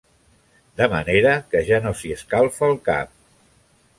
[0.79, 3.15] De manera que ja no s'hi escalfa el cap.